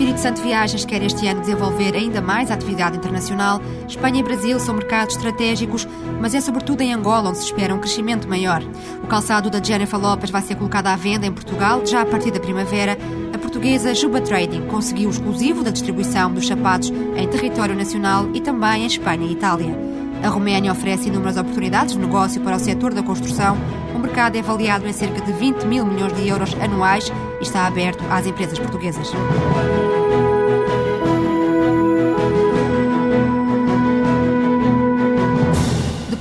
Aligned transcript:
Espírito 0.00 0.22
Santo 0.22 0.40
Viagens 0.40 0.86
quer 0.86 1.02
este 1.02 1.26
ano 1.26 1.42
desenvolver 1.42 1.94
ainda 1.94 2.22
mais 2.22 2.50
a 2.50 2.54
atividade 2.54 2.96
internacional. 2.96 3.60
Espanha 3.86 4.20
e 4.20 4.22
Brasil 4.22 4.58
são 4.58 4.74
mercados 4.74 5.14
estratégicos, 5.14 5.86
mas 6.18 6.34
é 6.34 6.40
sobretudo 6.40 6.80
em 6.80 6.94
Angola 6.94 7.28
onde 7.28 7.36
se 7.36 7.44
espera 7.44 7.74
um 7.74 7.78
crescimento 7.78 8.26
maior. 8.26 8.62
O 9.04 9.06
calçado 9.06 9.50
da 9.50 9.62
Jennifer 9.62 10.00
Lopes 10.00 10.30
vai 10.30 10.40
ser 10.40 10.54
colocado 10.54 10.86
à 10.86 10.96
venda 10.96 11.26
em 11.26 11.32
Portugal 11.32 11.84
já 11.84 12.00
a 12.00 12.06
partir 12.06 12.30
da 12.30 12.40
primavera. 12.40 12.96
A 13.34 13.36
portuguesa 13.36 13.94
Juba 13.94 14.22
Trading 14.22 14.62
conseguiu 14.68 15.10
o 15.10 15.12
exclusivo 15.12 15.62
da 15.62 15.70
distribuição 15.70 16.32
dos 16.32 16.46
sapatos 16.46 16.90
em 17.14 17.28
território 17.28 17.76
nacional 17.76 18.26
e 18.32 18.40
também 18.40 18.84
em 18.84 18.86
Espanha 18.86 19.26
e 19.26 19.32
Itália. 19.32 19.76
A 20.22 20.28
Roménia 20.28 20.72
oferece 20.72 21.08
inúmeras 21.08 21.36
oportunidades 21.36 21.94
de 21.94 22.00
negócio 22.00 22.40
para 22.40 22.56
o 22.56 22.58
setor 22.58 22.94
da 22.94 23.02
construção. 23.02 23.54
O 23.94 23.98
mercado 23.98 24.36
é 24.36 24.40
avaliado 24.40 24.86
em 24.86 24.92
cerca 24.94 25.20
de 25.20 25.32
20 25.32 25.64
mil 25.64 25.84
milhões 25.84 26.14
de 26.14 26.26
euros 26.26 26.54
anuais 26.54 27.12
e 27.38 27.42
está 27.42 27.66
aberto 27.66 28.02
às 28.10 28.26
empresas 28.26 28.58
portuguesas. 28.58 29.10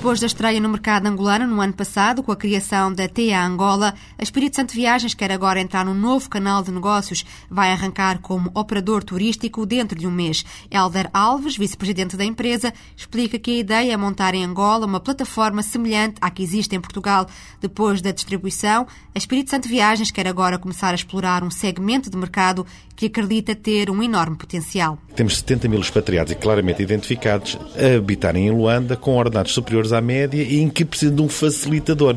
Depois 0.10 0.22
da 0.22 0.26
estreia 0.26 0.60
no 0.60 0.70
mercado 0.70 1.06
angolano 1.06 1.46
no 1.46 1.62
ano 1.62 1.74
passado, 1.74 2.24
com 2.24 2.32
a 2.32 2.36
criação 2.36 2.92
da 2.92 3.08
TEA 3.08 3.46
Angola, 3.46 3.94
a 4.18 4.24
Espírito 4.24 4.56
Santo 4.56 4.74
Viagens 4.74 5.14
quer 5.14 5.32
agora 5.32 5.62
entrar 5.62 5.86
num 5.86 5.94
novo 5.94 6.28
canal 6.28 6.64
de 6.64 6.72
negócios. 6.72 7.24
Vai 7.48 7.72
arrancar 7.72 8.18
como 8.18 8.50
operador 8.56 9.04
turístico 9.04 9.68
dentro 9.68 10.00
de 10.00 10.08
um 10.08 10.12
mês. 10.12 10.44
Helder 10.72 11.12
Alves, 11.14 11.56
vice-presidente 11.56 12.18
da 12.18 12.26
empresa, 12.26 12.74
explica 12.98 13.38
que 13.38 13.52
a 13.52 13.60
ideia 13.60 13.94
é 13.94 13.98
montar 13.98 14.34
em 14.34 14.44
Angola 14.44 14.88
uma 14.88 15.00
plataforma 15.00 15.62
semelhante 15.62 16.16
à 16.20 16.32
que 16.32 16.42
existe 16.42 16.76
em 16.76 16.82
Portugal. 16.82 17.28
Depois 17.62 18.02
da 18.02 18.10
distribuição, 18.10 18.88
a 19.14 19.18
Espírito 19.20 19.52
Santo 19.52 19.70
Viagens 19.70 20.10
quer 20.10 20.26
agora 20.26 20.58
começar 20.58 20.90
a 20.90 20.96
explorar 20.96 21.44
um 21.44 21.52
segmento 21.52 22.10
de 22.10 22.18
mercado 22.18 22.66
que 22.96 23.06
acredita 23.06 23.54
ter 23.56 23.92
um 23.92 24.02
enorme 24.02 24.36
potencial. 24.36 24.98
Temos 25.16 25.38
70 25.38 25.68
mil 25.68 25.80
expatriados 25.80 26.34
e 26.34 26.36
claramente 26.36 26.82
identificados 26.82 27.60
a 27.78 27.98
habitarem 27.98 28.48
em 28.48 28.52
Luanda 28.52 28.98
com 28.98 29.16
ordenados 29.16 29.54
superiores 29.54 29.94
à 29.94 29.99
média 30.02 30.42
e 30.42 30.60
em 30.60 30.70
que 30.70 30.86
precisam 30.86 31.16
de 31.16 31.22
um 31.22 31.30
facilitador. 31.30 32.16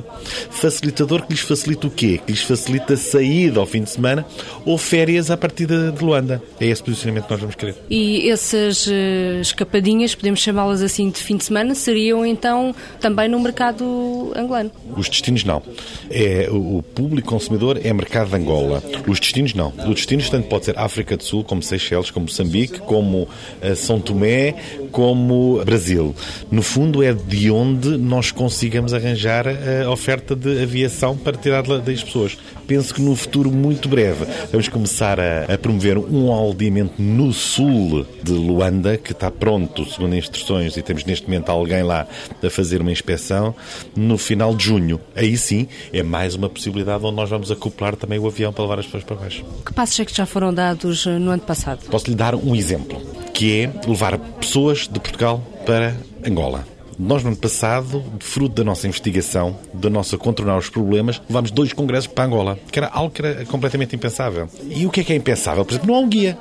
Facilitador 0.51 1.23
que 1.27 1.33
lhes 1.33 1.41
facilita 1.41 1.87
o 1.87 1.91
quê? 1.91 2.21
Que 2.25 2.33
lhes 2.33 2.43
facilita 2.43 2.95
a 2.95 2.97
saída 2.97 3.61
ao 3.61 3.67
fim 3.67 3.83
de 3.83 3.91
semana 3.91 4.25
ou 4.65 4.79
férias 4.79 5.31
a 5.31 5.37
partir 5.37 5.67
de 5.67 6.05
Luanda. 6.05 6.43
É 6.61 6.67
esse 6.67 6.83
posicionamento 6.83 7.25
que 7.25 7.31
nós 7.31 7.41
vamos 7.41 7.55
querer. 7.55 7.75
E 7.91 8.29
essas 8.31 8.87
uh, 8.87 9.41
escapadinhas, 9.41 10.15
podemos 10.15 10.41
chamá-las 10.41 10.83
assim, 10.83 11.11
de 11.11 11.19
fim 11.19 11.37
de 11.37 11.45
semana, 11.45 11.75
seriam 11.75 12.25
então 12.25 12.75
também 13.01 13.29
no 13.29 13.41
mercado 13.41 14.33
angolano? 14.37 14.71
Os 14.97 15.09
destinos 15.09 15.45
não. 15.45 15.63
É, 16.11 16.49
o 16.51 16.83
público 16.83 17.29
consumidor 17.29 17.81
é 17.83 17.93
mercado 17.93 18.31
de 18.31 18.37
Angola. 18.37 18.83
Os 19.07 19.21
destinos 19.21 19.55
não. 19.55 19.73
Os 19.79 19.95
destinos 19.95 20.29
tanto 20.29 20.49
pode 20.49 20.65
ser 20.67 20.79
África 20.79 21.17
do 21.17 21.25
Sul, 21.25 21.45
como 21.45 21.63
Seychelles, 21.63 22.11
como 22.11 22.27
Moçambique, 22.27 22.81
como 22.81 23.23
uh, 23.23 23.77
São 23.77 24.01
Tomé, 24.01 24.55
como 24.92 25.61
Brasil. 25.64 26.14
No 26.51 26.63
fundo 26.63 27.03
é 27.03 27.13
de 27.13 27.51
onde 27.51 27.97
nós 27.97 28.30
consigamos 28.30 28.95
arranjar 28.95 29.47
a 29.48 29.91
oferta 29.91 30.36
de 30.36 30.63
aviação 30.63 31.17
para 31.17 31.36
tirar 31.36 31.63
das 31.63 32.05
pessoas. 32.05 32.39
Penso 32.67 32.95
que 32.95 33.03
no 33.03 33.17
futuro 33.17 33.51
muito 33.51 33.89
breve 33.89 34.25
vamos 34.51 34.69
começar 34.69 35.19
a, 35.19 35.53
a 35.53 35.58
promover 35.58 35.98
um 35.98 36.30
aldeamento 36.30 37.01
no 37.01 37.33
sul 37.33 38.07
de 38.23 38.33
Luanda, 38.33 38.97
que 38.97 39.13
está 39.13 39.30
pronto, 39.30 39.85
segundo 39.91 40.14
instruções, 40.14 40.77
e 40.77 40.83
temos 40.83 41.05
neste 41.05 41.27
momento 41.27 41.51
alguém 41.51 41.83
lá 41.83 42.07
a 42.42 42.51
fazer 42.51 42.80
uma 42.80 42.92
inspeção, 42.92 43.55
no 43.97 44.19
final 44.19 44.55
de 44.55 44.64
junho. 44.64 45.01
Aí 45.17 45.36
sim 45.36 45.67
é 45.92 46.03
mais 46.03 46.35
uma 46.35 46.48
possibilidade 46.48 47.05
onde 47.05 47.17
nós 47.17 47.30
vamos 47.30 47.51
acoplar 47.51 47.97
também 47.97 48.19
o 48.19 48.27
avião 48.27 48.53
para 48.53 48.63
levar 48.63 48.79
as 48.79 48.85
pessoas 48.85 49.05
para 49.05 49.17
baixo. 49.17 49.45
Que 49.64 49.73
passos 49.73 49.98
é 49.98 50.05
que 50.05 50.14
já 50.14 50.27
foram 50.27 50.53
dados 50.53 51.07
no 51.07 51.30
ano 51.30 51.42
passado? 51.42 51.80
Posso 51.91 52.09
lhe 52.09 52.14
dar 52.14 52.35
um 52.35 52.55
exemplo, 52.55 53.01
que 53.33 53.61
é 53.61 53.73
levar 53.89 54.19
pessoas 54.19 54.82
de 54.89 54.98
Portugal 55.01 55.43
para 55.67 55.97
Angola. 56.27 56.67
Nós, 56.98 57.23
no 57.23 57.31
ano 57.31 57.37
passado, 57.37 58.05
fruto 58.20 58.55
da 58.57 58.65
nossa 58.65 58.87
investigação, 58.87 59.59
da 59.73 59.89
nossa 59.89 60.19
contornar 60.19 60.59
os 60.59 60.69
problemas, 60.69 61.20
levámos 61.29 61.51
dois 61.51 61.73
congressos 61.73 62.07
para 62.07 62.25
Angola, 62.25 62.59
que 62.70 62.79
era 62.79 62.89
algo 62.89 63.11
que 63.11 63.25
era 63.25 63.45
completamente 63.47 63.97
impensável. 63.97 64.48
E 64.69 64.87
o 64.87 64.91
que 64.91 65.01
é 65.01 65.05
que 65.05 65.13
é 65.13 65.17
impensável? 65.17 65.65
Por 65.65 65.73
exemplo, 65.73 65.89
não 65.89 65.97
há 65.97 66.01
um 66.01 66.09
guia. 66.09 66.39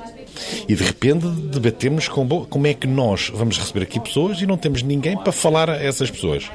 E 0.68 0.74
de 0.74 0.82
repente 0.82 1.26
debatemos 1.26 2.08
com 2.08 2.26
como 2.46 2.66
é 2.66 2.74
que 2.74 2.86
nós 2.86 3.30
vamos 3.34 3.58
receber 3.58 3.82
aqui 3.82 4.00
pessoas 4.00 4.40
e 4.40 4.46
não 4.46 4.56
temos 4.56 4.82
ninguém 4.82 5.16
para 5.16 5.32
falar 5.32 5.68
a 5.68 5.82
essas 5.82 6.10
pessoas. 6.10 6.50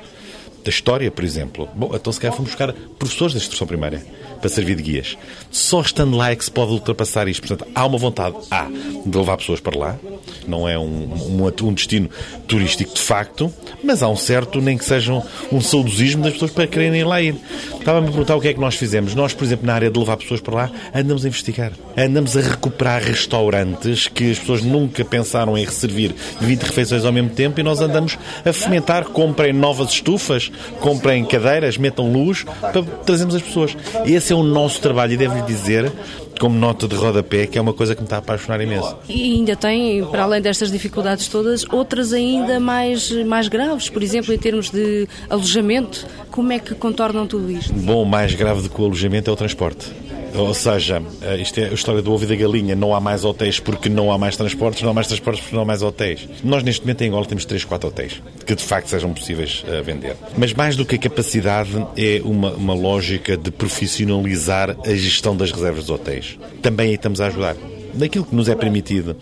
Da 0.64 0.70
história, 0.70 1.09
por 1.09 1.24
exemplo. 1.24 1.70
Bom, 1.76 1.92
então 1.94 2.12
se 2.12 2.20
calhar 2.20 2.36
fomos 2.36 2.52
buscar 2.52 2.74
professores 2.74 3.34
da 3.34 3.40
instrução 3.40 3.68
primária 3.68 4.06
para 4.40 4.50
servir 4.50 4.76
de 4.76 4.84
guias. 4.84 5.18
Só 5.50 5.81
estando 5.81 6.18
lá 6.18 6.31
é 6.31 6.36
que 6.36 6.44
se 6.44 6.52
pode 6.52 6.72
ultrapassar 6.72 7.28
isto. 7.28 7.47
Portanto, 7.47 7.70
há 7.74 7.86
uma 7.86 7.97
vontade, 7.97 8.36
há, 8.52 8.68
de 9.06 9.18
levar 9.18 9.38
pessoas 9.38 9.59
para 9.59 9.78
lá. 9.78 10.00
Não 10.48 10.68
é 10.68 10.78
um, 10.78 10.84
um, 10.84 11.68
um 11.68 11.74
destino 11.74 12.10
turístico 12.48 12.94
de 12.94 13.02
facto, 13.02 13.54
mas 13.84 14.02
há 14.02 14.08
um 14.08 14.16
certo, 14.16 14.62
nem 14.62 14.78
que 14.78 14.86
seja 14.86 15.14
um, 15.14 15.22
um 15.52 15.62
saudosismo 15.62 16.24
das 16.24 16.34
pessoas 16.34 16.52
para 16.52 16.68
quererem 16.68 17.04
lá 17.04 17.22
ir. 17.22 17.36
Estava-me 17.80 18.08
a 18.08 18.12
perguntar 18.12 18.36
o 18.36 18.42
que 18.42 18.48
é 18.48 18.54
que 18.54 18.60
nós 18.60 18.76
fizemos. 18.76 19.14
Nós, 19.16 19.34
por 19.34 19.44
exemplo, 19.44 19.66
na 19.66 19.74
área 19.74 19.90
de 19.90 20.00
levar 20.00 20.18
pessoas 20.18 20.42
para 20.42 20.56
lá, 20.56 20.72
andamos 20.94 21.26
a 21.26 21.28
investigar. 21.28 21.72
Andamos 21.98 22.36
a 22.36 22.42
recuperar 22.42 23.02
restaurantes 23.02 24.08
que 24.08 24.32
as 24.32 24.40
pessoas 24.40 24.62
nunca 24.62 25.04
pensaram 25.06 25.58
em 25.58 25.66
servir 25.68 26.14
20 26.40 26.62
refeições 26.64 27.06
ao 27.06 27.12
mesmo 27.12 27.30
tempo 27.30 27.59
e 27.59 27.64
nós 27.64 27.82
andamos 27.82 28.18
a 28.46 28.54
fomentar. 28.54 29.06
Comprem 29.06 29.54
novas 29.54 29.92
estufas, 29.92 30.52
comprem 30.80 31.24
cadeiras, 31.26 31.78
metam 31.78 32.12
luz 32.12 32.44
para 32.44 32.84
trazermos 32.84 33.36
as 33.36 33.42
pessoas. 33.42 33.76
Esse 34.06 34.34
é 34.34 34.36
o 34.36 34.44
nosso 34.44 34.82
trabalho 34.82 35.14
e 35.14 35.18
devo-lhe 35.18 35.44
dizer 35.44 35.92
como 36.38 36.58
nota 36.58 36.88
de 36.88 36.96
rodapé, 36.96 37.48
que 37.48 37.58
é 37.58 37.62
uma 37.62 37.74
coisa 37.74 37.96
que 37.96 38.02
me 38.02 38.06
está 38.06 38.18
a 38.18 38.20
apaixonar 38.20 38.62
imenso. 38.62 38.96
E 39.08 39.36
ainda 39.36 39.56
tem, 39.56 40.03
para 40.06 40.24
além 40.24 40.42
destas 40.42 40.72
dificuldades 40.72 41.28
todas, 41.28 41.66
outras 41.72 42.14
ainda 42.14 42.59
mais, 42.59 43.12
mais 43.25 43.48
graves, 43.48 43.90
por 43.90 44.03
exemplo, 44.03 44.34
em 44.34 44.38
termos 44.38 44.70
de 44.70 45.08
alojamento. 45.30 46.06
Como 46.31 46.52
é 46.52 46.59
que 46.59 46.76
contornam 46.76 47.26
tudo 47.26 47.50
isto? 47.52 47.74
Bom, 47.74 48.06
mais 48.06 48.34
grave 48.34 48.62
do 48.62 48.70
que 48.70 48.81
o 48.81 48.86
alojamento 48.86 49.30
é 49.30 49.34
o 49.34 49.36
transporte. 49.36 49.92
Ou 50.36 50.54
seja, 50.54 51.02
isto 51.40 51.60
é 51.60 51.70
a 51.70 51.74
história 51.74 52.02
do 52.02 52.12
ovo 52.12 52.24
e 52.24 52.28
da 52.28 52.36
galinha. 52.36 52.76
Não 52.76 52.94
há 52.94 53.00
mais 53.00 53.24
hotéis 53.24 53.60
porque 53.60 53.90
não 53.90 54.12
há 54.12 54.18
mais 54.18 54.36
transportes, 54.38 54.82
não 54.82 54.92
há 54.92 54.94
mais 54.94 55.08
transportes 55.08 55.42
porque 55.42 55.56
não 55.56 55.64
há 55.64 55.66
mais 55.66 55.82
hotéis. 55.82 56.28
Nós, 56.44 56.64
neste 56.64 56.82
momento, 56.82 57.02
em 57.02 57.08
Angola, 57.08 57.26
temos 57.26 57.46
3, 57.46 57.64
4 57.66 57.90
hotéis 57.90 58.22
que 58.46 58.56
de 58.56 58.64
facto 58.64 58.88
sejam 58.88 59.14
possíveis 59.14 59.64
a 59.68 59.82
vender. 59.82 60.16
Mas 60.38 60.54
mais 60.54 60.76
do 60.76 60.86
que 60.86 60.96
a 60.96 60.98
capacidade, 60.98 61.70
é 61.98 62.22
uma, 62.24 62.52
uma 62.54 62.74
lógica 62.74 63.36
de 63.36 63.52
profissionalizar 63.52 64.76
a 64.86 64.94
gestão 64.94 65.36
das 65.36 65.52
reservas 65.52 65.86
dos 65.86 65.90
hotéis. 65.90 66.38
Também 66.62 66.90
aí 66.90 66.96
estamos 66.96 67.20
a 67.20 67.28
ajudar 67.28 67.56
daquilo 67.94 68.26
que 68.26 68.36
nos 68.36 68.48
é 68.48 68.56
permitido. 68.56 69.16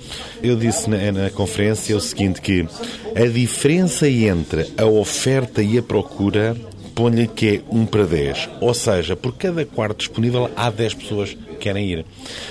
Eu 0.44 0.56
disse 0.56 0.90
na, 0.90 1.12
na, 1.12 1.30
conferência 1.30 1.96
o 1.96 2.02
seguinte, 2.02 2.42
que 2.42 2.68
a 3.16 3.26
diferença 3.26 4.08
entre 4.08 4.68
a 4.78 4.86
oferta 4.86 5.64
e 5.64 5.78
a 5.78 5.84
procura 5.84 6.56
ponha 6.96 7.28
que 7.28 7.58
é 7.58 7.62
1 7.70 7.86
para 7.86 8.06
10. 8.06 8.50
Ou 8.62 8.74
seja, 8.74 9.16
por 9.16 9.36
cada 9.36 9.66
quarto 9.66 9.98
disponível 9.98 10.50
há 10.56 10.72
10 10.72 10.94
pessoas 10.94 11.34
que 11.34 11.56
querem 11.58 11.92
ir. 11.92 12.06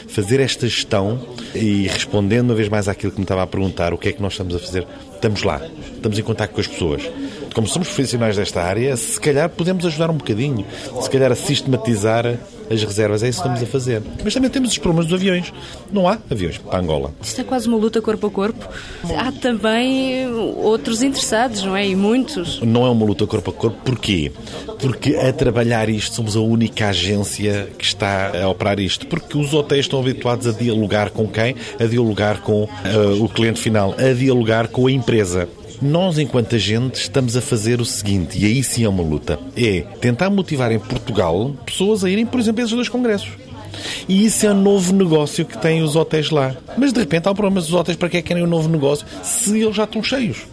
Fazer 0.07 0.39
esta 0.39 0.69
gestão 0.69 1.19
e 1.55 1.89
respondendo 1.89 2.51
uma 2.51 2.55
vez 2.55 2.69
mais 2.69 2.87
àquilo 2.87 3.11
que 3.11 3.19
me 3.19 3.25
estava 3.25 3.43
a 3.43 3.47
perguntar, 3.47 3.95
o 3.95 3.99
que 3.99 4.11
é 4.11 4.13
que 4.13 4.23
nós 4.23 4.35
estamos 4.35 4.55
a 4.55 4.59
fazer? 4.59 4.87
Estamos 5.15 5.43
lá, 5.43 5.61
estamos 5.95 6.19
em 6.19 6.23
contato 6.23 6.53
com 6.53 6.61
as 6.61 6.67
pessoas. 6.67 7.03
Como 7.55 7.67
somos 7.67 7.89
profissionais 7.89 8.37
desta 8.37 8.63
área, 8.63 8.97
se 8.97 9.19
calhar 9.19 9.49
podemos 9.49 9.87
ajudar 9.87 10.11
um 10.11 10.17
bocadinho, 10.17 10.67
se 11.01 11.09
calhar 11.09 11.33
a 11.33 11.37
sistematizar 11.37 12.39
as 12.71 12.83
reservas, 12.83 13.23
é 13.23 13.29
isso 13.29 13.43
que 13.43 13.49
estamos 13.49 13.63
a 13.63 13.71
fazer. 13.71 14.03
Mas 14.23 14.35
também 14.35 14.51
temos 14.51 14.71
os 14.71 14.79
problemas 14.79 15.07
dos 15.07 15.19
aviões. 15.19 15.53
Não 15.93 16.09
há 16.09 16.19
aviões 16.31 16.59
para 16.59 16.79
Angola. 16.79 17.13
Isto 17.23 17.41
é 17.41 17.45
quase 17.45 17.69
uma 17.69 17.77
luta 17.77 18.01
corpo 18.01 18.27
a 18.27 18.31
corpo. 18.31 18.69
Há 19.17 19.33
também 19.33 20.27
outros 20.29 21.03
interessados, 21.03 21.63
não 21.63 21.77
é? 21.77 21.87
E 21.87 21.97
muitos. 21.97 22.61
Não 22.61 22.87
é 22.87 22.91
uma 22.91 23.05
luta 23.05 23.27
corpo 23.27 23.51
a 23.51 23.55
corpo. 23.55 23.79
Porquê? 23.85 24.33
Porque 24.79 25.17
a 25.17 25.33
trabalhar 25.33 25.89
isto 25.89 26.17
somos 26.17 26.37
a 26.37 26.41
única 26.41 26.89
agência 26.89 27.69
que 27.79 27.85
está 27.85 28.33
a 28.43 28.49
operar 28.49 28.81
isto. 28.81 29.07
Porque 29.07 29.37
os 29.37 29.53
hotéis 29.53 29.87
estão 29.87 30.01
habituados 30.01 30.47
a 30.47 30.53
dialogar 30.53 31.11
com 31.11 31.27
quem? 31.29 31.55
A 31.79 31.85
dialogar 31.85 32.41
com 32.41 32.65
uh, 32.65 32.69
o 33.25 33.29
cliente 33.29 33.61
final, 33.61 33.95
a 33.99 34.13
dialogar 34.13 34.69
com 34.69 34.87
a 34.87 34.93
empresa 34.93 35.49
Nós, 35.83 36.19
enquanto 36.19 36.55
agentes, 36.55 37.03
estamos 37.03 37.37
a 37.37 37.41
fazer 37.41 37.81
o 37.81 37.85
seguinte, 37.85 38.39
e 38.39 38.47
aí 38.47 38.63
sim 38.63 38.85
é 38.85 38.89
uma 38.89 39.03
luta, 39.03 39.39
é 39.57 39.83
tentar 40.01 40.31
motivar 40.31 40.73
em 40.73 40.79
Portugal 40.79 41.55
pessoas 41.67 42.05
a 42.05 42.11
irem, 42.11 42.25
por 42.27 42.41
exemplo, 42.41 42.61
a 42.61 42.65
esses 42.65 42.75
dois 42.75 42.89
congressos. 42.89 43.31
E 44.09 44.25
isso 44.25 44.47
é 44.47 44.51
um 44.53 44.61
novo 44.61 44.93
negócio 44.93 45.45
que 45.45 45.59
têm 45.59 45.83
os 45.83 45.97
hotéis 45.97 46.31
lá. 46.31 46.55
Mas 46.77 46.93
de 46.93 47.01
repente 47.01 47.27
há 47.27 47.33
o 47.33 47.35
problema, 47.35 47.61
os 47.61 47.73
hotéis 47.73 47.97
para 47.97 48.09
que 48.09 48.17
é 48.19 48.23
que 48.23 48.29
querem 48.29 48.45
um 48.45 48.49
novo 48.49 48.69
negócio 48.69 49.07
se 49.23 49.61
eles 49.61 49.75
já 49.75 49.85
estão 49.85 50.03
cheios? 50.03 50.47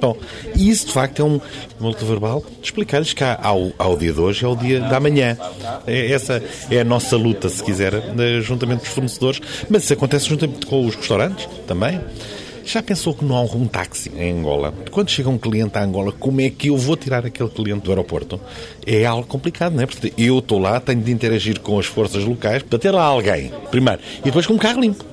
Bom, 0.00 0.16
e 0.54 0.68
isso 0.68 0.86
de 0.86 0.92
facto 0.92 1.20
é 1.22 1.24
um 1.24 1.40
multiverbal 1.80 2.44
de 2.60 2.66
explicar-lhes 2.66 3.14
que 3.14 3.24
há, 3.24 3.38
ao, 3.42 3.72
ao 3.78 3.96
dia 3.96 4.12
de 4.12 4.20
hoje 4.20 4.44
é 4.44 4.48
o 4.48 4.54
dia 4.54 4.80
da 4.80 5.00
manhã. 5.00 5.38
É, 5.86 6.12
essa 6.12 6.42
é 6.70 6.80
a 6.80 6.84
nossa 6.84 7.16
luta, 7.16 7.48
se 7.48 7.64
quiser, 7.64 7.94
juntamente 8.42 8.80
com 8.80 8.86
os 8.86 8.92
fornecedores, 8.92 9.40
mas 9.70 9.84
isso 9.84 9.94
acontece 9.94 10.28
juntamente 10.28 10.66
com 10.66 10.86
os 10.86 10.94
restaurantes 10.94 11.48
também. 11.66 11.98
Já 12.66 12.82
pensou 12.82 13.14
que 13.14 13.24
não 13.24 13.36
há 13.36 13.42
um 13.42 13.68
táxi 13.68 14.10
em 14.16 14.40
Angola? 14.40 14.74
Quando 14.90 15.08
chega 15.08 15.28
um 15.28 15.38
cliente 15.38 15.78
a 15.78 15.84
Angola, 15.84 16.10
como 16.10 16.40
é 16.40 16.50
que 16.50 16.68
eu 16.68 16.76
vou 16.76 16.96
tirar 16.96 17.24
aquele 17.24 17.48
cliente 17.48 17.82
do 17.82 17.92
aeroporto? 17.92 18.40
É 18.84 19.06
algo 19.06 19.24
complicado, 19.24 19.74
não 19.74 19.84
é? 19.84 19.86
Porque 19.86 20.12
eu 20.18 20.40
estou 20.40 20.58
lá, 20.58 20.80
tenho 20.80 21.00
de 21.00 21.12
interagir 21.12 21.60
com 21.60 21.78
as 21.78 21.86
forças 21.86 22.24
locais 22.24 22.64
para 22.64 22.76
ter 22.76 22.90
lá 22.90 23.04
alguém, 23.04 23.52
primeiro, 23.70 24.00
e 24.18 24.24
depois 24.24 24.46
com 24.46 24.54
um 24.54 24.58
carro 24.58 24.80
limpo. 24.80 25.04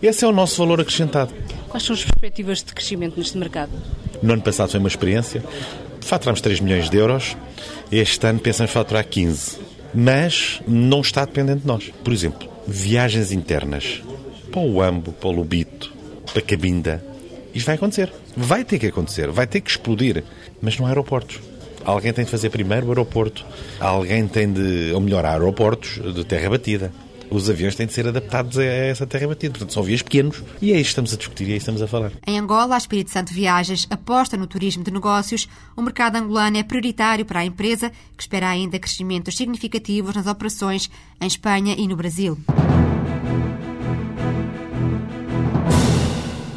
Esse 0.00 0.24
é 0.24 0.28
o 0.28 0.32
nosso 0.32 0.56
valor 0.58 0.80
acrescentado. 0.80 1.34
Quais 1.68 1.82
são 1.82 1.92
as 1.92 2.04
perspectivas 2.04 2.58
de 2.58 2.72
crescimento 2.72 3.18
neste 3.18 3.36
mercado? 3.36 3.72
No 4.22 4.34
ano 4.34 4.42
passado 4.42 4.70
foi 4.70 4.78
uma 4.78 4.88
experiência. 4.88 5.42
Faturamos 6.00 6.40
3 6.40 6.60
milhões 6.60 6.88
de 6.88 6.96
euros. 6.96 7.36
Este 7.90 8.24
ano 8.28 8.38
pensamos 8.38 8.70
faturar 8.70 9.04
15. 9.04 9.58
Mas 9.92 10.62
não 10.68 11.00
está 11.00 11.24
dependente 11.24 11.62
de 11.62 11.66
nós. 11.66 11.90
Por 12.04 12.12
exemplo, 12.12 12.48
viagens 12.64 13.32
internas 13.32 14.00
para 14.52 14.60
o 14.60 14.80
Ambo, 14.80 15.12
para 15.12 15.28
o 15.28 15.32
Lubito, 15.32 16.01
para 16.32 16.42
Cabinda. 16.42 17.04
Isto 17.54 17.66
vai 17.66 17.74
acontecer. 17.76 18.12
Vai 18.36 18.64
ter 18.64 18.78
que 18.78 18.86
acontecer. 18.86 19.30
Vai 19.30 19.46
ter 19.46 19.60
que 19.60 19.70
explodir. 19.70 20.24
Mas 20.60 20.78
não 20.78 20.86
há 20.86 20.90
aeroportos. 20.90 21.40
Alguém 21.84 22.12
tem 22.12 22.24
de 22.24 22.30
fazer 22.30 22.50
primeiro 22.50 22.86
o 22.86 22.90
aeroporto. 22.90 23.44
Alguém 23.80 24.26
tem 24.26 24.50
de, 24.52 24.92
ou 24.92 25.00
melhor, 25.00 25.24
há 25.24 25.32
aeroportos 25.32 26.00
de 26.14 26.24
terra 26.24 26.50
batida 26.50 26.92
os 27.32 27.48
aviões 27.48 27.74
têm 27.74 27.86
de 27.86 27.92
ser 27.92 28.06
adaptados 28.06 28.58
a 28.58 28.64
essa 28.64 29.06
terra 29.06 29.28
batida. 29.28 29.52
Portanto, 29.52 29.72
são 29.72 29.82
aviões 29.82 30.02
pequenos 30.02 30.42
e 30.60 30.72
é 30.72 30.76
isto 30.76 30.82
que 30.84 30.88
estamos 30.88 31.14
a 31.14 31.16
discutir 31.16 31.48
e 31.48 31.52
é 31.52 31.56
isto 31.56 31.64
que 31.64 31.70
estamos 31.70 31.82
a 31.82 31.88
falar. 31.88 32.12
Em 32.26 32.38
Angola, 32.38 32.74
a 32.74 32.78
Espírito 32.78 33.10
Santo 33.10 33.32
Viagens 33.32 33.86
aposta 33.90 34.36
no 34.36 34.46
turismo 34.46 34.84
de 34.84 34.90
negócios. 34.90 35.48
O 35.76 35.82
mercado 35.82 36.16
angolano 36.16 36.58
é 36.58 36.62
prioritário 36.62 37.24
para 37.24 37.40
a 37.40 37.44
empresa, 37.44 37.90
que 38.16 38.22
espera 38.22 38.48
ainda 38.48 38.78
crescimentos 38.78 39.36
significativos 39.36 40.14
nas 40.14 40.26
operações 40.26 40.90
em 41.20 41.26
Espanha 41.26 41.74
e 41.76 41.88
no 41.88 41.96
Brasil. 41.96 42.38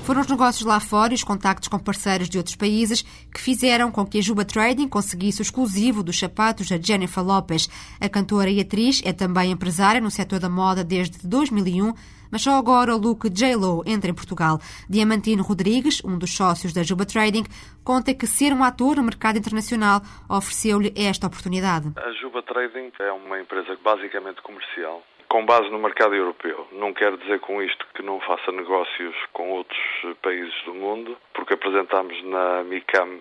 Foram 0.05 0.21
os 0.21 0.27
negócios 0.27 0.63
lá 0.63 0.79
fora 0.79 1.13
e 1.13 1.15
os 1.15 1.23
contactos 1.23 1.67
com 1.67 1.79
parceiros 1.79 2.29
de 2.29 2.37
outros 2.37 2.55
países 2.55 3.01
que 3.01 3.41
fizeram 3.41 3.91
com 3.91 4.05
que 4.05 4.19
a 4.19 4.21
Juba 4.21 4.45
Trading 4.45 4.87
conseguisse 4.87 5.41
o 5.41 5.43
exclusivo 5.43 6.03
dos 6.03 6.19
sapatos 6.19 6.69
da 6.69 6.77
Jennifer 6.77 7.23
Lopez. 7.25 7.67
A 7.99 8.07
cantora 8.07 8.51
e 8.51 8.61
atriz 8.61 9.01
é 9.03 9.11
também 9.11 9.49
empresária 9.49 9.99
no 9.99 10.11
setor 10.11 10.39
da 10.39 10.47
moda 10.47 10.83
desde 10.83 11.27
2001, 11.27 11.91
mas 12.31 12.43
só 12.43 12.51
agora 12.51 12.95
o 12.95 12.99
look 12.99 13.27
J-Lo 13.31 13.81
entra 13.83 14.11
em 14.11 14.13
Portugal. 14.13 14.59
Diamantino 14.87 15.41
Rodrigues, 15.41 16.03
um 16.05 16.19
dos 16.19 16.35
sócios 16.35 16.71
da 16.71 16.83
Juba 16.83 17.07
Trading, 17.07 17.43
conta 17.83 18.13
que 18.13 18.27
ser 18.27 18.53
um 18.53 18.63
ator 18.63 18.97
no 18.97 19.03
mercado 19.03 19.39
internacional 19.39 20.03
ofereceu-lhe 20.29 20.93
esta 20.95 21.25
oportunidade. 21.25 21.91
A 21.97 22.11
Juba 22.21 22.43
Trading 22.43 22.91
é 22.99 23.11
uma 23.11 23.39
empresa 23.39 23.75
basicamente 23.83 24.39
comercial 24.43 25.01
com 25.27 25.45
base 25.45 25.69
no 25.69 25.79
mercado 25.79 26.15
europeu. 26.15 26.67
Não 26.71 26.93
quero 26.93 27.17
dizer 27.17 27.39
com 27.39 27.61
isto 27.61 27.85
que 27.93 28.03
não 28.03 28.19
faça 28.21 28.51
negócios 28.51 29.15
com 29.33 29.51
outros 29.51 29.79
países 30.21 30.53
do 30.63 30.73
mundo, 30.73 31.17
porque 31.33 31.53
apresentamos 31.53 32.21
na 32.23 32.63
MICAM 32.63 33.19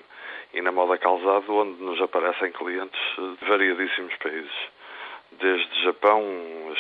e 0.53 0.61
na 0.61 0.71
Moda 0.71 0.97
Calzado, 0.99 1.53
onde 1.55 1.83
nos 1.83 2.01
aparecem 2.01 2.53
clientes 2.53 3.01
de 3.17 3.49
variadíssimos 3.49 4.15
países. 4.17 4.53
Desde 5.33 5.83
Japão, 5.83 6.23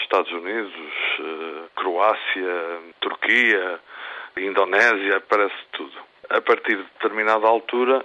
Estados 0.02 0.30
Unidos, 0.30 0.72
eh, 1.18 1.68
Croácia, 1.74 2.78
Turquia, 3.00 3.80
Indonésia, 4.36 5.16
aparece 5.16 5.56
tudo. 5.72 5.96
A 6.30 6.40
partir 6.40 6.76
de 6.76 6.84
determinada 6.84 7.48
altura, 7.48 8.04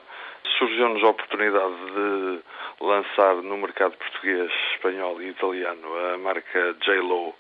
surgiu-nos 0.59 1.01
a 1.03 1.07
oportunidade 1.07 1.75
de 1.95 2.39
lançar 2.81 3.35
no 3.35 3.57
mercado 3.57 3.95
português, 3.97 4.51
espanhol 4.73 5.21
e 5.21 5.29
italiano 5.29 6.13
a 6.13 6.17
marca 6.17 6.75
J-Lo 6.81 7.33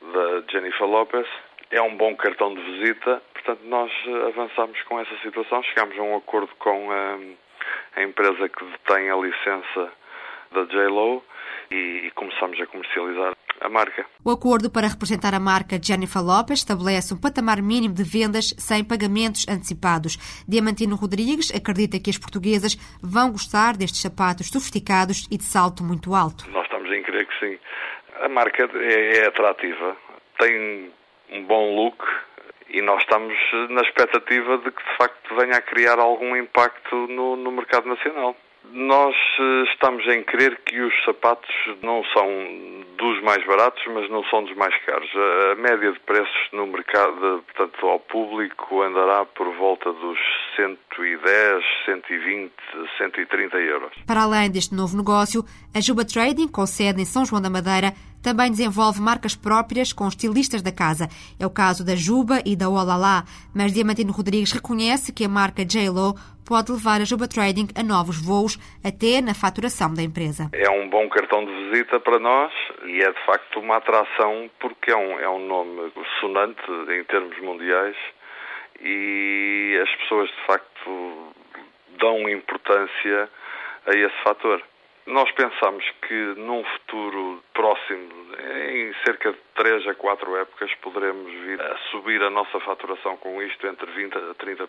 da 0.00 0.42
Jennifer 0.50 0.86
Lopez. 0.86 1.28
É 1.70 1.80
um 1.82 1.96
bom 1.96 2.16
cartão 2.16 2.54
de 2.54 2.60
visita, 2.62 3.22
portanto 3.34 3.60
nós 3.64 3.92
avançamos 4.26 4.82
com 4.84 4.98
essa 4.98 5.16
situação, 5.18 5.62
chegamos 5.62 5.98
a 5.98 6.02
um 6.02 6.16
acordo 6.16 6.50
com 6.58 6.90
a, 6.90 7.18
a 8.00 8.02
empresa 8.02 8.48
que 8.48 8.64
detém 8.64 9.10
a 9.10 9.16
licença 9.16 9.92
da 10.52 10.64
J-Lo 10.64 11.22
e, 11.70 12.06
e 12.06 12.10
começamos 12.12 12.58
a 12.60 12.66
comercializar 12.66 13.34
a 13.62 13.68
marca. 13.68 14.04
O 14.24 14.30
acordo 14.30 14.70
para 14.70 14.88
representar 14.88 15.34
a 15.34 15.40
marca 15.40 15.80
Jennifer 15.82 16.22
Lopez 16.22 16.58
estabelece 16.60 17.14
um 17.14 17.20
patamar 17.20 17.62
mínimo 17.62 17.94
de 17.94 18.02
vendas 18.02 18.54
sem 18.58 18.84
pagamentos 18.84 19.46
antecipados. 19.48 20.16
Diamantino 20.48 20.96
Rodrigues 20.96 21.52
acredita 21.54 21.98
que 21.98 22.10
as 22.10 22.18
portuguesas 22.18 22.76
vão 23.02 23.32
gostar 23.32 23.76
destes 23.76 24.00
sapatos 24.00 24.48
sofisticados 24.48 25.26
e 25.30 25.36
de 25.36 25.44
salto 25.44 25.82
muito 25.82 26.14
alto. 26.14 26.50
Nós 26.50 26.64
estamos 26.64 26.90
em 26.92 27.02
crer 27.02 27.26
que 27.26 27.38
sim. 27.38 27.58
A 28.22 28.28
marca 28.28 28.68
é, 28.74 29.18
é 29.18 29.26
atrativa, 29.26 29.96
tem 30.38 30.92
um 31.30 31.44
bom 31.44 31.74
look 31.74 32.04
e 32.68 32.80
nós 32.80 33.02
estamos 33.02 33.34
na 33.70 33.82
expectativa 33.82 34.58
de 34.58 34.70
que 34.70 34.82
de 34.82 34.96
facto 34.96 35.34
venha 35.36 35.56
a 35.56 35.62
criar 35.62 35.98
algum 35.98 36.36
impacto 36.36 37.06
no, 37.08 37.36
no 37.36 37.52
mercado 37.52 37.88
nacional. 37.88 38.36
Nós 38.72 39.14
eh, 39.38 39.64
estamos 39.72 40.06
em 40.06 40.22
crer 40.24 40.58
que 40.64 40.80
os 40.80 40.94
sapatos 41.04 41.54
não 41.82 42.02
são 42.04 42.26
dos 42.96 43.22
mais 43.22 43.44
baratos, 43.46 43.82
mas 43.92 44.08
não 44.08 44.24
são 44.24 44.44
dos 44.44 44.56
mais 44.56 44.74
caros. 44.84 45.10
A 45.52 45.54
média 45.56 45.92
de 45.92 46.00
preços 46.00 46.48
no 46.52 46.66
mercado, 46.66 47.44
portanto, 47.46 47.86
ao 47.86 48.00
público, 48.00 48.80
andará 48.80 49.26
por 49.26 49.52
volta 49.56 49.92
dos 49.92 50.18
110, 50.56 51.62
120, 51.84 52.52
130 52.96 53.56
euros. 53.58 53.92
Para 54.06 54.22
além 54.22 54.50
deste 54.50 54.74
novo 54.74 54.96
negócio, 54.96 55.44
a 55.74 55.80
Juba 55.80 56.04
Trading, 56.04 56.48
com 56.48 56.64
sede 56.66 57.02
em 57.02 57.04
São 57.04 57.26
João 57.26 57.42
da 57.42 57.50
Madeira, 57.50 57.92
também 58.22 58.50
desenvolve 58.50 59.00
marcas 59.00 59.34
próprias 59.34 59.92
com 59.92 60.06
estilistas 60.06 60.62
da 60.62 60.72
casa. 60.72 61.08
É 61.38 61.46
o 61.46 61.50
caso 61.50 61.84
da 61.84 61.96
Juba 61.96 62.40
e 62.46 62.54
da 62.54 62.68
Olala, 62.68 63.24
mas 63.54 63.72
Diamantino 63.72 64.12
Rodrigues 64.12 64.52
reconhece 64.52 65.12
que 65.12 65.24
a 65.24 65.28
marca 65.28 65.64
J-Lo 65.64 66.14
pode 66.46 66.72
levar 66.72 67.00
a 67.00 67.04
Juba 67.04 67.28
Trading 67.28 67.68
a 67.74 67.82
novos 67.82 68.20
voos, 68.20 68.58
até 68.84 69.20
na 69.20 69.34
faturação 69.34 69.94
da 69.94 70.02
empresa. 70.02 70.50
É 70.52 70.70
um 70.70 70.88
bom 70.88 71.08
cartão 71.08 71.44
de 71.44 71.52
visita 71.70 72.00
para 72.00 72.18
nós 72.18 72.52
e 72.84 73.02
é 73.02 73.10
de 73.10 73.24
facto 73.24 73.60
uma 73.60 73.76
atração 73.76 74.50
porque 74.60 74.90
é 74.90 74.96
um, 74.96 75.18
é 75.18 75.28
um 75.28 75.46
nome 75.46 75.92
sonante 76.20 76.62
em 76.90 77.04
termos 77.04 77.38
mundiais 77.40 77.96
e 78.80 79.78
as 79.82 79.94
pessoas 80.02 80.28
de 80.28 80.46
facto 80.46 81.32
dão 81.98 82.28
importância 82.28 83.28
a 83.86 83.90
esse 83.96 84.22
fator. 84.24 84.62
Nós 85.06 85.30
pensamos 85.32 85.84
que 86.06 86.34
num 86.36 86.62
futuro 86.64 87.42
próximo, 87.52 88.08
em 88.70 88.94
cerca 89.04 89.32
de 89.32 89.38
3 89.56 89.88
a 89.88 89.94
4 89.94 90.36
épocas, 90.36 90.72
poderemos 90.76 91.32
vir 91.32 91.60
a 91.60 91.76
subir 91.90 92.22
a 92.22 92.30
nossa 92.30 92.60
faturação 92.60 93.16
com 93.16 93.42
isto 93.42 93.66
entre 93.66 93.86
20% 93.90 94.30
a 94.30 94.34
30%. 94.34 94.68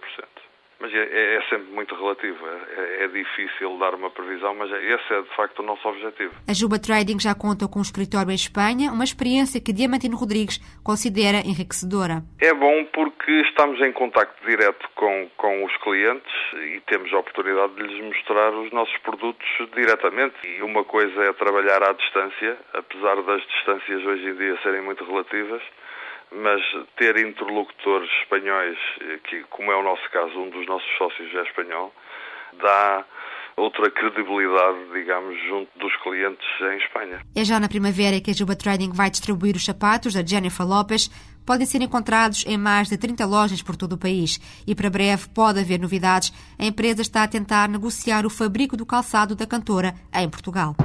Mas 0.83 0.93
é, 0.93 0.97
é, 0.97 1.35
é, 1.37 1.41
sempre 1.43 1.71
muito 1.71 1.95
relativo, 1.95 2.45
é, 2.45 3.05
é, 3.05 3.07
difícil 3.07 3.77
dar 3.77 3.95
uma 3.95 4.09
previsão, 4.09 4.53
mas 4.53 4.69
esse 4.69 5.13
é 5.13 5.21
de 5.21 5.29
facto 5.33 5.59
o 5.59 5.63
nosso 5.63 5.87
objetivo. 5.87 6.33
A 6.45 6.51
Juba 6.51 6.77
Trading 6.77 7.17
já 7.21 7.33
conta 7.33 7.69
com 7.69 7.79
um 7.79 7.81
escritório 7.81 8.29
em 8.29 8.35
Espanha, 8.35 8.91
uma 8.91 9.05
experiência 9.05 9.61
que 9.63 9.71
Diamantino 9.71 10.17
Rodrigues 10.17 10.59
considera 10.83 11.37
enriquecedora. 11.37 12.21
É 12.41 12.53
bom 12.53 12.83
porque 12.91 13.31
estamos 13.47 13.79
em 13.79 13.93
contacto 13.93 14.45
direto 14.45 14.85
com, 14.93 15.29
com 15.37 15.63
os 15.63 15.71
clientes 15.77 16.33
e 16.51 16.81
temos 16.81 17.13
a 17.13 17.19
oportunidade 17.19 17.75
de 17.75 17.83
lhes 17.83 18.03
mostrar 18.03 18.51
os 18.53 18.69
nossos 18.73 18.97
produtos 18.97 19.47
diretamente. 19.73 20.35
E 20.43 20.61
uma 20.63 20.83
coisa 20.83 21.23
é 21.23 21.31
trabalhar 21.31 21.81
à 21.81 21.93
distância, 21.93 22.57
apesar 22.73 23.21
das 23.21 23.41
distâncias 23.47 24.03
hoje 24.03 24.27
em 24.27 24.35
dia 24.35 24.59
serem 24.61 24.81
muito 24.81 25.05
relativas 25.05 25.63
mas 26.35 26.61
ter 26.97 27.17
interlocutores 27.17 28.09
espanhóis, 28.21 28.77
que, 29.25 29.43
como 29.49 29.71
é 29.71 29.75
o 29.75 29.83
nosso 29.83 30.09
caso, 30.11 30.37
um 30.39 30.49
dos 30.49 30.65
nossos 30.65 30.89
sócios 30.97 31.33
é 31.35 31.43
espanhol, 31.43 31.93
dá 32.61 33.05
outra 33.55 33.89
credibilidade, 33.91 34.79
digamos, 34.93 35.37
junto 35.47 35.69
dos 35.77 35.95
clientes 35.97 36.45
em 36.61 36.77
Espanha. 36.77 37.21
É 37.35 37.43
já 37.43 37.59
na 37.59 37.69
primavera 37.69 38.19
que 38.19 38.31
a 38.31 38.33
Juba 38.33 38.55
Trading 38.55 38.91
vai 38.91 39.09
distribuir 39.09 39.55
os 39.55 39.65
sapatos 39.65 40.13
da 40.13 40.25
Jennifer 40.25 40.65
Lopez. 40.65 41.09
Podem 41.45 41.65
ser 41.65 41.81
encontrados 41.81 42.45
em 42.47 42.57
mais 42.57 42.87
de 42.87 42.97
30 42.97 43.25
lojas 43.25 43.61
por 43.61 43.75
todo 43.75 43.93
o 43.93 43.97
país 43.97 44.39
e 44.65 44.73
para 44.73 44.89
breve 44.89 45.27
pode 45.29 45.59
haver 45.59 45.79
novidades. 45.79 46.31
A 46.57 46.65
empresa 46.65 47.01
está 47.01 47.23
a 47.23 47.27
tentar 47.27 47.67
negociar 47.67 48.25
o 48.25 48.29
fabrico 48.29 48.77
do 48.77 48.85
calçado 48.85 49.35
da 49.35 49.45
cantora 49.45 49.93
em 50.13 50.29
Portugal. 50.29 50.75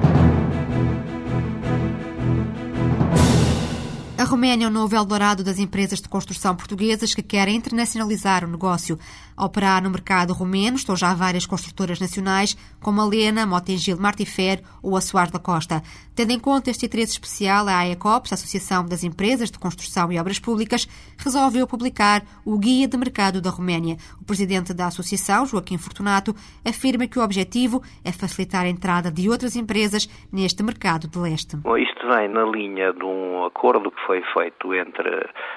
Roménia 4.25 4.65
é 4.65 4.69
o 4.69 4.73
novo 4.73 4.97
Eldorado 4.97 5.45
das 5.45 5.61
empresas 5.61 6.01
de 6.01 6.09
construção 6.09 6.57
portuguesas 6.57 7.15
que 7.15 7.23
querem 7.23 7.55
internacionalizar 7.55 8.45
o 8.45 8.49
negócio. 8.49 8.99
A 9.39 9.45
operar 9.45 9.81
no 9.81 9.89
mercado 9.89 10.33
romeno 10.33 10.77
estão 10.77 10.97
já 10.97 11.15
várias 11.15 11.47
construtoras 11.47 12.01
nacionais, 12.01 12.57
como 12.83 13.01
a 13.01 13.07
Lena, 13.07 13.47
Motengil 13.47 13.97
Martifer 13.97 14.61
ou 14.83 14.97
a 14.97 15.01
Soares 15.01 15.31
da 15.31 15.39
Costa. 15.39 15.81
Tendo 16.17 16.33
em 16.33 16.41
conta 16.41 16.71
este 16.71 16.87
interesse 16.87 17.13
especial, 17.13 17.69
a 17.69 17.79
AECOPS, 17.79 18.33
a 18.33 18.35
Associação 18.35 18.85
das 18.85 19.05
Empresas 19.05 19.49
de 19.49 19.57
Construção 19.57 20.11
e 20.11 20.19
Obras 20.19 20.41
Públicas, 20.41 20.89
resolveu 21.17 21.69
publicar 21.69 22.23
o 22.45 22.59
Guia 22.59 22.89
de 22.89 22.97
Mercado 22.97 23.41
da 23.41 23.51
Roménia. 23.51 23.97
O 24.21 24.25
presidente 24.25 24.75
da 24.75 24.87
associação, 24.87 25.47
Joaquim 25.47 25.79
Fortunato, 25.79 26.35
afirma 26.67 27.07
que 27.07 27.21
o 27.21 27.23
objetivo 27.23 27.81
é 28.05 28.11
facilitar 28.11 28.65
a 28.65 28.69
entrada 28.69 29.09
de 29.09 29.31
outras 29.31 29.55
empresas 29.55 30.09
neste 30.33 30.65
mercado 30.65 31.07
de 31.07 31.17
leste. 31.17 31.55
Isto 31.55 32.09
vem 32.09 32.29
na 32.29 32.43
linha 32.43 32.93
de 32.93 33.05
um 33.05 33.45
acordo 33.45 33.93
que 33.93 34.05
foi 34.05 34.21
feito 34.35 34.75
entre 34.75 35.09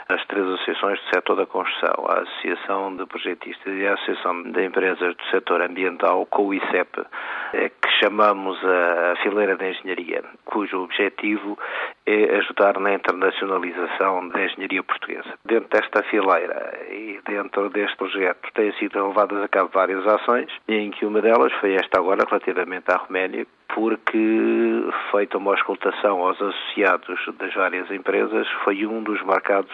as 0.07 0.23
três 0.27 0.45
associações 0.45 0.99
do 0.99 1.15
setor 1.15 1.35
da 1.35 1.47
construção, 1.47 2.05
a 2.07 2.21
Associação 2.21 2.95
de 2.95 3.07
Projetistas 3.07 3.70
e 3.73 3.87
a 3.87 3.93
Associação 3.93 4.43
de 4.43 4.65
Empresas 4.65 5.15
do 5.15 5.23
Setor 5.31 5.61
Ambiental, 5.61 6.25
com 6.27 6.47
o 6.47 6.53
ICEP, 6.53 7.05
é 7.53 7.69
que 7.69 7.91
chamamos 8.01 8.57
a 8.63 9.15
fileira 9.23 9.55
de 9.55 9.69
engenharia, 9.69 10.23
cujo 10.45 10.83
objetivo 10.83 11.57
é 12.05 12.37
ajudar 12.37 12.79
na 12.79 12.93
internacionalização 12.93 14.29
da 14.29 14.45
engenharia 14.45 14.83
portuguesa. 14.83 15.33
Dentro 15.45 15.69
desta 15.69 16.03
fileira 16.03 16.79
e 16.89 17.19
dentro 17.25 17.69
deste 17.69 17.95
projeto 17.97 18.51
têm 18.53 18.71
sido 18.73 19.07
levadas 19.07 19.43
a 19.43 19.47
cabo 19.47 19.69
várias 19.73 20.05
ações, 20.07 20.51
em 20.67 20.91
que 20.91 21.05
uma 21.05 21.21
delas 21.21 21.53
foi 21.53 21.75
esta 21.75 21.99
agora 21.99 22.25
relativamente 22.27 22.91
à 22.91 22.97
Roménia, 22.97 23.45
porque, 23.73 24.83
feita 25.11 25.37
uma 25.37 25.55
escutação 25.55 26.19
aos 26.21 26.41
associados 26.41 27.19
das 27.37 27.53
várias 27.53 27.89
empresas, 27.91 28.47
foi 28.63 28.85
um 28.85 29.01
dos 29.03 29.21
mercados 29.23 29.71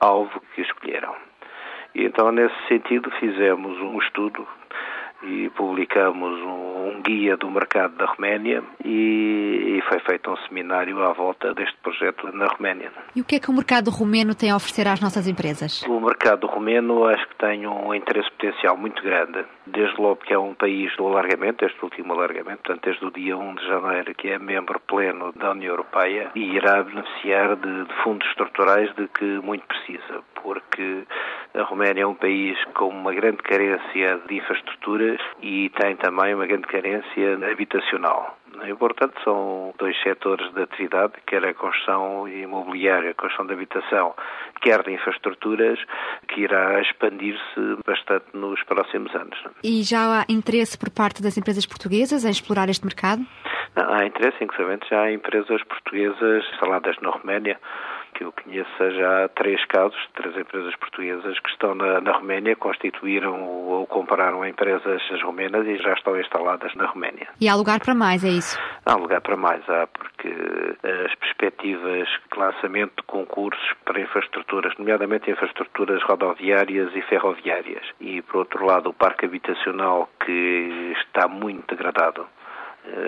alvo 0.00 0.40
que 0.54 0.62
escolheram. 0.62 1.14
E 1.96 2.04
então, 2.04 2.30
nesse 2.30 2.54
sentido, 2.68 3.10
fizemos 3.12 3.80
um 3.80 3.98
estudo 3.98 4.46
e 5.22 5.48
publicamos 5.50 6.38
um, 6.42 6.88
um, 6.88 7.02
guia 7.02 7.36
do 7.38 7.50
mercado 7.50 7.96
da 7.96 8.04
Roménia 8.04 8.62
e, 8.84 9.78
e, 9.78 9.82
foi 9.88 9.98
feito 10.00 10.30
um 10.30 10.36
seminário 10.48 11.02
à 11.02 11.12
volta 11.12 11.54
deste 11.54 11.76
projeto 11.78 12.30
na 12.34 12.46
Roménia. 12.46 12.92
E 13.14 13.20
o 13.20 13.24
que 13.24 13.36
é 13.36 13.40
que 13.40 13.50
o 13.50 13.52
mercado 13.52 13.90
romeno 13.90 14.34
tem 14.34 14.50
a 14.50 14.56
oferecer 14.56 14.86
às 14.86 15.00
nossas 15.00 15.26
empresas? 15.26 15.82
O 15.84 16.00
mercado 16.00 16.46
romeno 16.46 17.06
acho 17.06 17.26
que 17.28 17.36
tem 17.36 17.66
um 17.66 17.94
interesse 17.94 18.30
potencial 18.32 18.76
muito 18.76 19.02
grande, 19.02 19.44
desde 19.66 20.00
logo 20.00 20.16
que 20.16 20.34
é 20.34 20.38
um 20.38 20.54
país 20.54 20.94
do 20.96 21.06
alargamento, 21.06 21.64
este 21.64 21.82
último 21.82 22.12
alargamento, 22.12 22.62
portanto 22.62 22.84
desde 22.84 23.04
o 23.04 23.10
dia 23.10 23.36
1 23.36 23.54
de 23.54 23.66
janeiro 23.66 24.14
que 24.14 24.28
é 24.28 24.38
membro 24.38 24.78
pleno 24.80 25.32
da 25.32 25.52
União 25.52 25.72
Europeia 25.72 26.30
e 26.34 26.56
irá 26.56 26.82
beneficiar 26.82 27.56
de, 27.56 27.84
de 27.84 27.94
fundos 28.02 28.28
estruturais 28.28 28.94
de 28.96 29.08
que 29.08 29.24
muito 29.24 29.66
precisa, 29.66 30.22
porque 30.42 31.04
a 31.56 31.62
Roménia 31.62 32.02
é 32.02 32.06
um 32.06 32.14
país 32.14 32.58
com 32.74 32.88
uma 32.88 33.14
grande 33.14 33.38
carência 33.38 34.20
de 34.28 34.36
infraestruturas 34.36 35.20
e 35.42 35.70
tem 35.70 35.96
também 35.96 36.34
uma 36.34 36.46
grande 36.46 36.66
carência 36.66 37.34
habitacional. 37.50 38.36
E, 38.64 38.74
portanto, 38.74 39.14
são 39.22 39.74
dois 39.78 39.94
setores 40.02 40.50
de 40.54 40.62
atividade, 40.62 41.12
quer 41.26 41.44
a 41.44 41.52
construção 41.52 42.26
imobiliária, 42.26 43.10
a 43.10 43.14
construção 43.14 43.46
de 43.46 43.52
habitação, 43.52 44.14
quer 44.62 44.82
de 44.82 44.92
infraestruturas, 44.92 45.78
que 46.28 46.42
irá 46.42 46.80
expandir-se 46.80 47.60
bastante 47.86 48.24
nos 48.32 48.62
próximos 48.64 49.14
anos. 49.14 49.38
E 49.62 49.82
já 49.82 50.20
há 50.20 50.24
interesse 50.28 50.78
por 50.78 50.90
parte 50.90 51.22
das 51.22 51.36
empresas 51.36 51.66
portuguesas 51.66 52.24
em 52.24 52.30
explorar 52.30 52.68
este 52.70 52.84
mercado? 52.84 53.26
Não, 53.74 53.92
há 53.92 54.06
interesse, 54.06 54.42
inclusive 54.42 54.78
já 54.88 55.02
há 55.02 55.12
empresas 55.12 55.62
portuguesas 55.64 56.44
instaladas 56.54 56.96
na 57.02 57.10
Roménia, 57.10 57.58
que 58.16 58.24
eu 58.24 58.32
conheça 58.32 58.90
já 58.92 59.28
três 59.28 59.62
casos, 59.66 59.98
três 60.14 60.34
empresas 60.36 60.74
portuguesas 60.76 61.38
que 61.38 61.50
estão 61.50 61.74
na, 61.74 62.00
na 62.00 62.12
Roménia, 62.12 62.56
constituíram 62.56 63.42
ou 63.42 63.86
compraram 63.86 64.44
empresas 64.44 65.02
romenas 65.22 65.66
e 65.66 65.76
já 65.76 65.92
estão 65.92 66.18
instaladas 66.18 66.74
na 66.74 66.86
Roménia. 66.86 67.28
E 67.38 67.48
há 67.48 67.54
lugar 67.54 67.78
para 67.80 67.94
mais, 67.94 68.24
é 68.24 68.30
isso? 68.30 68.58
Há 68.86 68.94
lugar 68.94 69.20
para 69.20 69.36
mais, 69.36 69.62
há, 69.68 69.86
porque 69.86 70.28
as 70.82 71.14
perspectivas 71.16 72.08
de 72.32 72.38
lançamento 72.38 72.96
de 72.96 73.02
concursos 73.02 73.72
para 73.84 74.00
infraestruturas, 74.00 74.72
nomeadamente 74.78 75.30
infraestruturas 75.30 76.02
rodoviárias 76.04 76.94
e 76.94 77.02
ferroviárias, 77.02 77.84
e 78.00 78.22
por 78.22 78.38
outro 78.38 78.64
lado 78.64 78.90
o 78.90 78.94
parque 78.94 79.26
habitacional 79.26 80.08
que 80.24 80.94
está 80.98 81.28
muito 81.28 81.74
degradado 81.74 82.26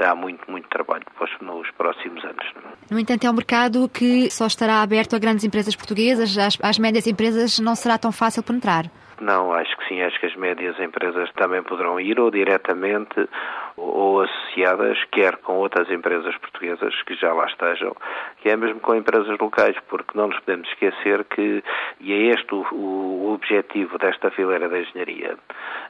há 0.04 0.14
muito, 0.14 0.50
muito 0.50 0.68
trabalho 0.68 1.04
posto 1.18 1.44
nos 1.44 1.70
próximos 1.73 2.25
anos. 2.25 2.44
No 2.90 2.99
entanto, 2.99 3.26
é 3.26 3.30
um 3.30 3.35
mercado 3.35 3.88
que 3.88 4.30
só 4.30 4.47
estará 4.47 4.82
aberto 4.82 5.14
a 5.14 5.18
grandes 5.18 5.44
empresas 5.44 5.75
portuguesas, 5.76 6.37
às, 6.37 6.58
às 6.62 6.78
médias 6.78 7.06
empresas 7.06 7.58
não 7.58 7.75
será 7.75 7.99
tão 7.99 8.12
fácil 8.12 8.42
penetrar. 8.42 8.90
Não, 9.21 9.53
acho 9.53 9.77
que 9.77 9.89
sim, 9.89 10.01
acho 10.01 10.19
que 10.21 10.27
as 10.27 10.37
médias 10.37 10.79
empresas 10.79 11.31
também 11.33 11.63
poderão 11.63 11.99
ir 11.99 12.21
ou 12.21 12.31
diretamente 12.31 13.29
ou 13.77 14.23
associadas, 14.23 14.99
quer 15.13 15.37
com 15.39 15.55
outras 15.55 15.91
empresas 15.91 16.37
portuguesas 16.39 16.95
que 17.03 17.15
já 17.15 17.33
lá 17.33 17.47
estejam, 17.47 17.97
que 18.39 18.49
é 18.49 18.57
mesmo 18.57 18.81
com 18.81 18.95
empresas 18.95 19.39
locais, 19.39 19.77
porque 19.89 20.17
não 20.17 20.29
nos 20.29 20.39
podemos 20.41 20.69
esquecer 20.69 21.25
que, 21.25 21.63
e 22.01 22.13
é 22.13 22.17
este 22.35 22.55
o, 22.55 22.67
o 22.73 23.33
objetivo 23.35 23.99
desta 23.99 24.31
fileira 24.31 24.69
da 24.69 24.81
engenharia, 24.81 25.37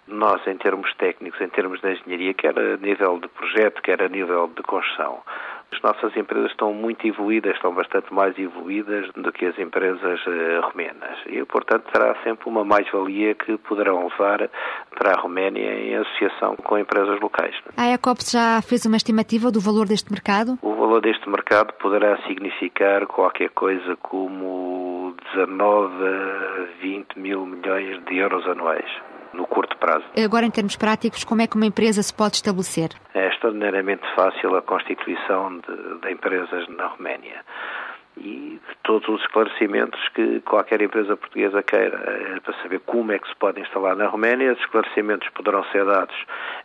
nós 0.07 0.47
em 0.47 0.57
termos 0.57 0.93
técnicos, 0.95 1.41
em 1.41 1.49
termos 1.49 1.81
de 1.81 1.93
engenharia, 1.93 2.35
quer 2.35 2.59
a 2.59 2.77
nível 2.77 3.19
de 3.19 3.29
projeto, 3.29 3.83
quer 3.83 4.03
a 4.03 4.09
nível 4.09 4.51
de 4.55 4.63
construção, 4.63 5.23
as 5.73 5.83
nossas 5.83 6.17
empresas 6.17 6.51
estão 6.51 6.73
muito 6.73 7.07
evoluídas, 7.07 7.55
estão 7.55 7.75
bastante 7.75 8.13
mais 8.13 8.37
evoluídas 8.39 9.11
do 9.15 9.31
que 9.33 9.47
as 9.47 9.59
empresas 9.59 10.21
uh, 10.27 10.61
romenas. 10.63 11.19
E, 11.27 11.45
portanto, 11.45 11.85
será 11.93 12.15
sempre 12.25 12.49
uma 12.49 12.65
mais-valia 12.65 13.35
que 13.35 13.57
poderão 13.59 14.09
levar 14.09 14.49
para 14.97 15.13
a 15.13 15.21
Roménia 15.21 15.75
em 15.75 15.95
associação 15.97 16.57
com 16.57 16.79
empresas 16.79 17.21
locais. 17.21 17.55
A 17.77 17.89
ECOPS 17.93 18.33
já 18.33 18.63
fez 18.63 18.87
uma 18.87 18.97
estimativa 18.97 19.51
do 19.51 19.61
valor 19.61 19.87
deste 19.87 20.11
mercado? 20.11 20.59
O 20.63 20.75
valor 20.75 21.01
deste 21.01 21.29
mercado 21.29 21.73
poderá 21.75 22.17
significar 22.23 23.07
qualquer 23.07 23.51
coisa 23.51 23.97
como 23.97 25.15
19 25.35 25.95
a 25.95 26.81
20 26.81 27.19
mil 27.19 27.47
milhões 27.47 28.03
de 28.05 28.17
euros 28.17 28.47
anuais 28.47 28.89
no 29.39 29.47
curto 29.47 29.77
prazo. 29.79 30.05
Agora, 30.23 30.45
em 30.45 30.51
termos 30.51 30.77
práticos, 30.77 31.23
como 31.23 31.41
é 31.41 31.47
que 31.47 31.57
uma 31.57 31.67
empresa 31.67 32.03
se 32.03 32.13
pode 32.13 32.35
estabelecer? 32.35 32.91
É 33.15 33.29
extraordinariamente 33.29 34.03
fácil 34.15 34.57
a 34.57 34.63
constituição 34.63 35.59
de, 35.59 36.01
de 36.03 36.13
empresas 36.13 36.69
na 36.69 36.89
Roménia 36.89 37.41
e 38.21 38.61
todos 38.83 39.09
os 39.09 39.21
esclarecimentos 39.21 40.01
que 40.09 40.41
qualquer 40.41 40.83
empresa 40.83 41.17
portuguesa 41.17 41.63
queira 41.63 41.99
eh, 42.05 42.41
para 42.41 42.55
saber 42.63 42.81
como 42.81 43.13
é 43.13 43.19
que 43.19 43.29
se 43.29 43.37
pode 43.37 43.61
instalar 43.61 43.95
na 43.95 44.09
Roménia. 44.09 44.53
Os 44.53 44.59
esclarecimentos 44.59 45.29
poderão 45.31 45.63
ser 45.71 45.85
dados 45.85 46.17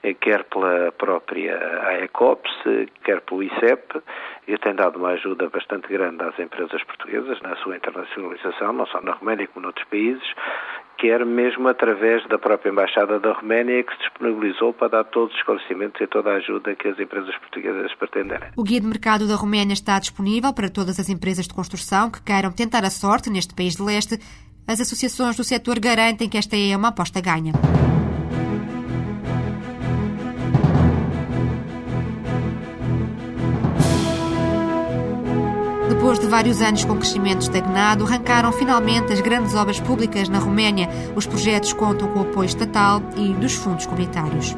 eh, 0.01 0.13
quer 0.15 0.43
pela 0.45 0.91
própria 0.93 1.55
AECOPS, 1.89 2.51
quer 3.03 3.21
pelo 3.21 3.43
ICEP, 3.43 4.01
e 4.47 4.57
tem 4.57 4.73
dado 4.73 4.97
uma 4.97 5.09
ajuda 5.09 5.49
bastante 5.49 5.87
grande 5.87 6.23
às 6.23 6.37
empresas 6.39 6.83
portuguesas 6.83 7.39
na 7.41 7.55
sua 7.57 7.75
internacionalização, 7.75 8.73
não 8.73 8.87
só 8.87 8.99
na 9.01 9.11
Roménia 9.11 9.47
como 9.47 9.63
noutros 9.63 9.87
países, 9.89 10.33
quer 11.03 11.25
mesmo 11.25 11.67
através 11.67 12.25
da 12.29 12.39
própria 12.39 12.72
Embaixada 12.72 13.19
da 13.19 13.33
Roménia, 13.33 13.83
que 13.83 13.91
se 13.91 14.00
disponibilizou 14.00 14.72
para 14.72 14.88
dar 14.88 15.03
todos 15.03 15.33
os 15.33 15.39
esclarecimentos 15.39 16.00
e 16.00 16.07
toda 16.07 16.31
a 16.31 16.36
ajuda 16.36 16.74
que 16.75 16.88
as 16.88 16.98
empresas 16.98 17.36
portuguesas 17.39 17.93
pretenderem. 17.95 18.51
O 18.55 18.63
Guia 18.63 18.79
de 18.79 18.88
Mercado 18.88 19.27
da 19.27 19.36
Roménia 19.36 19.74
está 19.74 20.00
disponível 20.00 20.53
para 20.53 20.69
todas 20.69 20.98
as 21.01 21.10
empresas 21.10 21.45
de 21.45 21.53
construção 21.53 22.10
que 22.10 22.22
queiram 22.22 22.53
tentar 22.53 22.86
a 22.86 22.89
sorte 22.89 23.29
neste 23.29 23.53
país 23.53 23.75
de 23.75 23.83
leste. 23.83 24.17
As 24.65 24.79
associações 24.79 25.36
do 25.36 25.43
setor 25.43 25.77
garantem 25.77 26.29
que 26.29 26.38
esta 26.38 26.55
é 26.55 26.74
uma 26.77 26.88
aposta 26.88 27.19
ganha. 27.19 27.51
Vários 36.33 36.63
anos 36.63 36.83
com 36.83 36.97
crescimento 36.97 37.41
estagnado, 37.41 38.05
arrancaram 38.05 38.51
finalmente 38.51 39.13
as 39.13 39.21
grandes 39.21 39.53
obras 39.53 39.79
públicas 39.79 40.27
na 40.27 40.39
Roménia. 40.39 40.89
Os 41.15 41.27
projetos 41.27 41.73
contam 41.73 42.07
com 42.07 42.21
o 42.21 42.21
apoio 42.23 42.47
estatal 42.47 43.03
e 43.15 43.33
dos 43.33 43.53
fundos 43.53 43.85
comunitários. 43.85 44.55